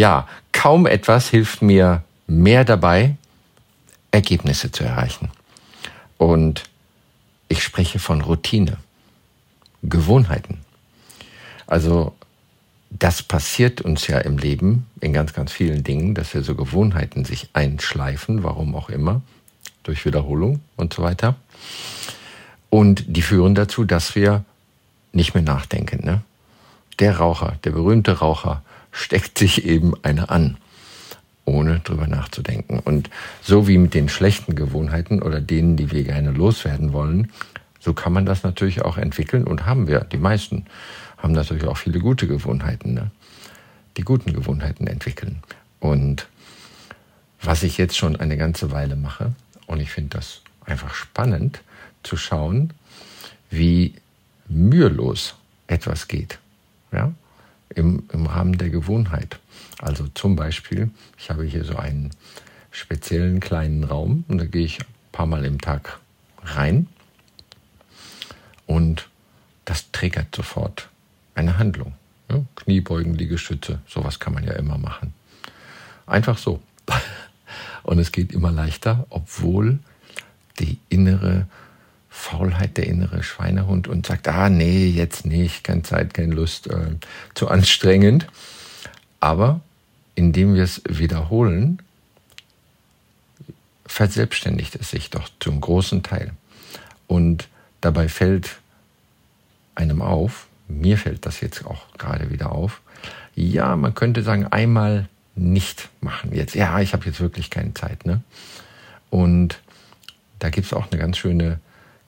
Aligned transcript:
Ja, 0.00 0.26
kaum 0.52 0.86
etwas 0.86 1.28
hilft 1.28 1.60
mir 1.60 2.02
mehr 2.26 2.64
dabei, 2.64 3.16
Ergebnisse 4.10 4.72
zu 4.72 4.82
erreichen. 4.82 5.28
Und 6.16 6.62
ich 7.48 7.62
spreche 7.62 7.98
von 7.98 8.22
Routine, 8.22 8.78
Gewohnheiten. 9.82 10.60
Also 11.66 12.14
das 12.88 13.22
passiert 13.22 13.82
uns 13.82 14.06
ja 14.06 14.16
im 14.20 14.38
Leben 14.38 14.86
in 15.02 15.12
ganz, 15.12 15.34
ganz 15.34 15.52
vielen 15.52 15.84
Dingen, 15.84 16.14
dass 16.14 16.32
wir 16.32 16.44
so 16.44 16.54
Gewohnheiten 16.54 17.26
sich 17.26 17.50
einschleifen, 17.52 18.42
warum 18.42 18.74
auch 18.76 18.88
immer, 18.88 19.20
durch 19.82 20.06
Wiederholung 20.06 20.62
und 20.76 20.94
so 20.94 21.02
weiter. 21.02 21.36
Und 22.70 23.04
die 23.06 23.20
führen 23.20 23.54
dazu, 23.54 23.84
dass 23.84 24.14
wir 24.14 24.46
nicht 25.12 25.34
mehr 25.34 25.42
nachdenken. 25.42 26.06
Ne? 26.06 26.22
Der 27.00 27.18
Raucher, 27.18 27.58
der 27.64 27.72
berühmte 27.72 28.20
Raucher, 28.20 28.62
steckt 28.92 29.38
sich 29.38 29.64
eben 29.64 29.94
eine 30.02 30.30
an, 30.30 30.56
ohne 31.44 31.80
drüber 31.80 32.06
nachzudenken. 32.06 32.78
Und 32.78 33.10
so 33.42 33.68
wie 33.68 33.78
mit 33.78 33.94
den 33.94 34.08
schlechten 34.08 34.54
Gewohnheiten 34.54 35.22
oder 35.22 35.40
denen, 35.40 35.76
die 35.76 35.90
wir 35.90 36.04
gerne 36.04 36.30
loswerden 36.30 36.92
wollen, 36.92 37.30
so 37.78 37.94
kann 37.94 38.12
man 38.12 38.26
das 38.26 38.42
natürlich 38.42 38.82
auch 38.82 38.98
entwickeln 38.98 39.44
und 39.44 39.64
haben 39.66 39.86
wir. 39.86 40.00
Die 40.00 40.18
meisten 40.18 40.66
haben 41.18 41.32
natürlich 41.32 41.64
auch 41.64 41.76
viele 41.76 41.98
gute 41.98 42.26
Gewohnheiten, 42.26 42.94
ne? 42.94 43.10
die 43.96 44.02
guten 44.02 44.32
Gewohnheiten 44.32 44.86
entwickeln. 44.86 45.42
Und 45.80 46.28
was 47.42 47.62
ich 47.62 47.78
jetzt 47.78 47.96
schon 47.96 48.16
eine 48.16 48.36
ganze 48.36 48.70
Weile 48.70 48.96
mache, 48.96 49.32
und 49.66 49.80
ich 49.80 49.90
finde 49.90 50.16
das 50.18 50.42
einfach 50.66 50.94
spannend 50.94 51.62
zu 52.02 52.16
schauen, 52.16 52.72
wie 53.50 53.94
mühelos 54.48 55.36
etwas 55.66 56.08
geht. 56.08 56.38
Ja? 56.92 57.12
Im, 57.74 58.04
im 58.12 58.26
Rahmen 58.26 58.58
der 58.58 58.70
Gewohnheit. 58.70 59.38
Also 59.78 60.08
zum 60.08 60.36
Beispiel, 60.36 60.90
ich 61.18 61.30
habe 61.30 61.44
hier 61.44 61.64
so 61.64 61.76
einen 61.76 62.10
speziellen 62.70 63.40
kleinen 63.40 63.84
Raum 63.84 64.24
und 64.28 64.38
da 64.38 64.44
gehe 64.44 64.64
ich 64.64 64.80
ein 64.80 64.86
paar 65.12 65.26
Mal 65.26 65.44
im 65.44 65.60
Tag 65.60 65.98
rein 66.42 66.86
und 68.66 69.08
das 69.64 69.90
triggert 69.92 70.34
sofort 70.34 70.88
eine 71.34 71.58
Handlung. 71.58 71.94
Ja, 72.30 72.42
Kniebeugen, 72.54 73.14
Liegestütze, 73.14 73.80
sowas 73.88 74.20
kann 74.20 74.34
man 74.34 74.44
ja 74.44 74.52
immer 74.52 74.78
machen. 74.78 75.12
Einfach 76.06 76.38
so. 76.38 76.60
Und 77.82 77.98
es 77.98 78.12
geht 78.12 78.32
immer 78.32 78.52
leichter, 78.52 79.06
obwohl 79.10 79.78
die 80.60 80.78
innere 80.88 81.46
Faulheit 82.10 82.76
der 82.76 82.86
innere 82.86 83.22
Schweinehund 83.22 83.86
und 83.88 84.04
sagt, 84.04 84.28
ah 84.28 84.50
nee, 84.50 84.88
jetzt 84.88 85.24
nicht, 85.24 85.64
keine 85.64 85.82
Zeit, 85.82 86.12
keine 86.12 86.34
Lust, 86.34 86.66
äh, 86.66 86.96
zu 87.34 87.48
anstrengend. 87.48 88.26
Aber 89.20 89.60
indem 90.16 90.54
wir 90.54 90.64
es 90.64 90.82
wiederholen, 90.88 91.80
verselbstständigt 93.86 94.74
es 94.74 94.90
sich 94.90 95.10
doch 95.10 95.30
zum 95.38 95.60
großen 95.60 96.02
Teil. 96.02 96.32
Und 97.06 97.48
dabei 97.80 98.08
fällt 98.08 98.58
einem 99.74 100.02
auf, 100.02 100.46
mir 100.68 100.98
fällt 100.98 101.26
das 101.26 101.40
jetzt 101.40 101.64
auch 101.64 101.92
gerade 101.96 102.30
wieder 102.30 102.52
auf, 102.52 102.80
ja, 103.34 103.76
man 103.76 103.94
könnte 103.94 104.22
sagen, 104.22 104.46
einmal 104.46 105.08
nicht 105.34 105.88
machen 106.00 106.34
jetzt. 106.34 106.54
Ja, 106.54 106.80
ich 106.80 106.92
habe 106.92 107.06
jetzt 107.06 107.20
wirklich 107.20 107.50
keine 107.50 107.72
Zeit. 107.74 108.04
Ne? 108.04 108.20
Und 109.08 109.60
da 110.38 110.50
gibt 110.50 110.66
es 110.66 110.72
auch 110.72 110.90
eine 110.90 111.00
ganz 111.00 111.16
schöne 111.18 111.60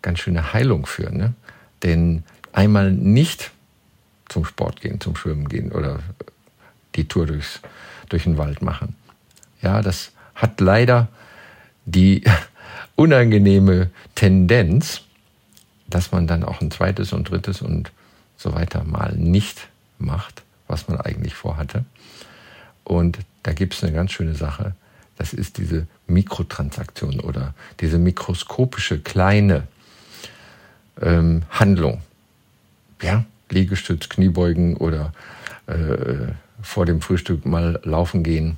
ganz 0.03 0.19
schöne 0.19 0.53
Heilung 0.53 0.87
für. 0.87 1.11
Ne? 1.11 1.35
Denn 1.83 2.25
einmal 2.53 2.93
nicht 2.93 3.51
zum 4.29 4.45
Sport 4.45 4.81
gehen, 4.81 5.01
zum 5.01 5.17
Schwimmen 5.17 5.49
gehen 5.49 5.73
oder 5.73 6.01
die 6.95 7.09
Tour 7.09 7.27
durchs, 7.27 7.61
durch 8.09 8.25
den 8.25 8.39
Wald 8.39 8.63
machen. 8.63 8.95
Ja, 9.61 9.83
das 9.83 10.13
hat 10.35 10.61
leider 10.61 11.09
die 11.85 12.25
unangenehme 12.97 13.91
Tendenz, 14.15 15.03
dass 15.87 16.13
man 16.13 16.27
dann 16.27 16.45
auch 16.45 16.61
ein 16.61 16.71
zweites 16.71 17.13
und 17.13 17.31
drittes 17.31 17.63
und 17.63 17.93
so 18.37 18.55
weiter 18.55 18.85
mal 18.85 19.15
nicht 19.15 19.69
macht, 19.99 20.43
was 20.67 20.89
man 20.89 21.01
eigentlich 21.01 21.35
vorhatte. 21.35 21.85
Und 22.85 23.19
da 23.43 23.53
gibt 23.53 23.75
es 23.75 23.85
eine 23.85 23.93
ganz 23.93 24.13
schöne 24.13 24.35
Sache. 24.35 24.75
Das 25.17 25.33
ist 25.33 25.59
diese 25.59 25.87
Mikrotransaktion 26.07 27.21
oder 27.21 27.55
diese 27.81 27.99
mikroskopische 27.99 28.99
kleine 28.99 29.69
ähm, 31.03 31.43
Handlung. 31.51 32.01
Ja, 33.03 33.25
Liegestütz, 33.51 34.09
Kniebeugen 34.09 34.77
oder 34.77 35.13
äh, 35.67 36.33
vor 36.63 36.87
dem 36.87 37.01
Frühstück 37.01 37.45
mal 37.45 37.81
laufen 37.85 38.23
gehen. 38.23 38.57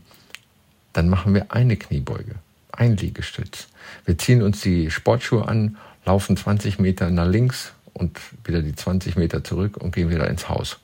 Dann 0.92 1.08
machen 1.08 1.34
wir 1.34 1.50
eine 1.50 1.76
Kniebeuge, 1.76 2.36
ein 2.70 2.96
Liegestütz. 2.96 3.68
Wir 4.04 4.18
ziehen 4.18 4.42
uns 4.42 4.60
die 4.60 4.90
Sportschuhe 4.90 5.48
an, 5.48 5.76
laufen 6.04 6.36
20 6.36 6.78
Meter 6.78 7.10
nach 7.10 7.26
links 7.26 7.72
und 7.92 8.20
wieder 8.44 8.62
die 8.62 8.74
20 8.74 9.16
Meter 9.16 9.42
zurück 9.42 9.76
und 9.78 9.94
gehen 9.94 10.10
wieder 10.10 10.28
ins 10.28 10.48
Haus. 10.48 10.78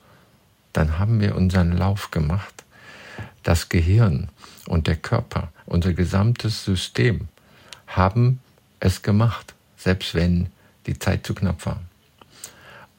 Dann 0.73 0.99
haben 0.99 1.21
wir 1.21 1.35
unseren 1.35 1.77
Lauf 1.77 2.11
gemacht. 2.11 2.63
Das 3.43 3.69
Gehirn 3.69 4.29
und 4.67 4.87
der 4.87 4.95
Körper, 4.95 5.51
unser 5.65 5.93
gesamtes 5.93 6.63
System 6.63 7.27
haben 7.87 8.39
es 8.79 9.01
gemacht, 9.01 9.53
selbst 9.77 10.15
wenn 10.15 10.47
die 10.87 10.99
Zeit 10.99 11.25
zu 11.25 11.33
knapp 11.33 11.65
war. 11.65 11.81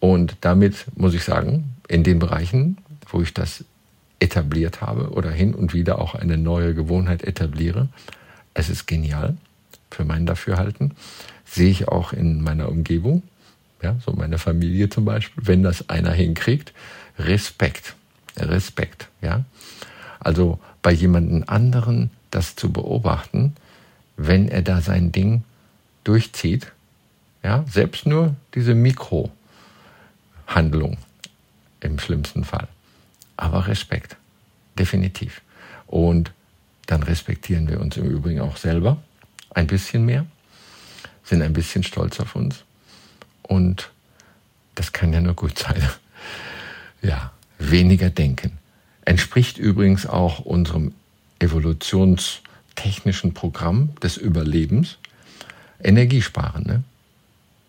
Und 0.00 0.36
damit 0.40 0.86
muss 0.96 1.14
ich 1.14 1.24
sagen, 1.24 1.76
in 1.88 2.02
den 2.02 2.18
Bereichen, 2.18 2.78
wo 3.08 3.22
ich 3.22 3.34
das 3.34 3.64
etabliert 4.18 4.80
habe 4.80 5.10
oder 5.10 5.30
hin 5.30 5.54
und 5.54 5.74
wieder 5.74 6.00
auch 6.00 6.14
eine 6.14 6.38
neue 6.38 6.74
Gewohnheit 6.74 7.22
etabliere, 7.22 7.88
es 8.54 8.68
ist 8.68 8.86
genial 8.86 9.36
für 9.90 10.04
mein 10.04 10.26
Dafürhalten. 10.26 10.94
Sehe 11.44 11.70
ich 11.70 11.88
auch 11.88 12.12
in 12.12 12.42
meiner 12.42 12.68
Umgebung, 12.68 13.22
ja, 13.82 13.96
so 14.04 14.12
meine 14.12 14.38
Familie 14.38 14.88
zum 14.88 15.04
Beispiel, 15.04 15.46
wenn 15.46 15.62
das 15.62 15.88
einer 15.88 16.12
hinkriegt, 16.12 16.72
Respekt, 17.18 17.94
Respekt, 18.36 19.08
ja. 19.20 19.44
Also 20.20 20.60
bei 20.82 20.92
jemandem 20.92 21.44
anderen 21.46 22.10
das 22.30 22.56
zu 22.56 22.72
beobachten, 22.72 23.54
wenn 24.16 24.48
er 24.48 24.62
da 24.62 24.80
sein 24.80 25.12
Ding 25.12 25.42
durchzieht, 26.04 26.72
ja, 27.42 27.64
selbst 27.68 28.06
nur 28.06 28.36
diese 28.54 28.74
Mikrohandlung 28.74 29.32
im 31.80 31.98
schlimmsten 31.98 32.44
Fall. 32.44 32.68
Aber 33.36 33.66
Respekt, 33.66 34.16
definitiv. 34.78 35.42
Und 35.86 36.32
dann 36.86 37.02
respektieren 37.02 37.68
wir 37.68 37.80
uns 37.80 37.96
im 37.96 38.04
Übrigen 38.04 38.40
auch 38.40 38.56
selber 38.56 39.02
ein 39.50 39.66
bisschen 39.66 40.04
mehr, 40.04 40.26
sind 41.24 41.42
ein 41.42 41.52
bisschen 41.52 41.82
stolz 41.82 42.20
auf 42.20 42.36
uns. 42.36 42.64
Und 43.42 43.90
das 44.74 44.92
kann 44.92 45.12
ja 45.12 45.20
nur 45.20 45.34
gut 45.34 45.58
sein. 45.58 45.82
Ja, 47.04 47.32
weniger 47.58 48.10
denken. 48.10 48.58
Entspricht 49.04 49.58
übrigens 49.58 50.06
auch 50.06 50.38
unserem 50.38 50.94
evolutionstechnischen 51.40 53.34
Programm 53.34 53.96
des 54.00 54.16
Überlebens. 54.16 54.98
Energiesparen. 55.82 56.64
Ne? 56.64 56.84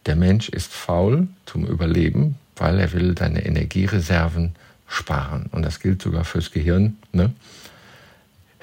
Der 0.06 0.16
Mensch 0.16 0.50
ist 0.50 0.74
faul 0.74 1.28
zum 1.46 1.66
Überleben, 1.66 2.36
weil 2.56 2.80
er 2.80 2.92
will 2.92 3.16
seine 3.18 3.46
Energiereserven 3.46 4.54
sparen. 4.88 5.48
Und 5.52 5.64
das 5.64 5.80
gilt 5.80 6.02
sogar 6.02 6.26
fürs 6.26 6.52
Gehirn. 6.52 6.98
Ne? 7.12 7.34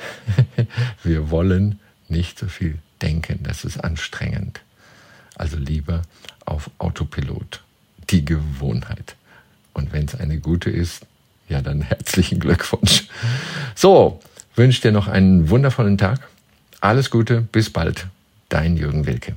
Wir 1.03 1.31
wollen 1.31 1.81
nicht 2.09 2.39
so 2.39 2.47
viel 2.47 2.79
denken, 3.03 3.41
das 3.43 3.65
ist 3.65 3.83
anstrengend. 3.83 4.61
Also 5.37 5.57
lieber 5.57 6.03
auf 6.45 6.71
Autopilot, 6.79 7.63
die 8.11 8.25
Gewohnheit. 8.25 9.17
Und 9.73 9.93
wenn 9.93 10.05
es 10.05 10.15
eine 10.15 10.39
gute 10.39 10.71
ist, 10.71 11.07
ja, 11.49 11.63
dann 11.63 11.81
herzlichen 11.83 12.41
Glückwunsch. 12.41 13.09
So, 13.75 14.21
wünsche 14.55 14.83
dir 14.83 14.93
noch 14.93 15.09
einen 15.09 15.49
wundervollen 15.49 15.97
Tag. 15.97 16.29
Alles 16.81 17.11
Gute, 17.11 17.41
bis 17.41 17.71
bald. 17.71 18.07
Dein 18.49 18.77
Jürgen 18.77 19.07
Wilke. 19.07 19.37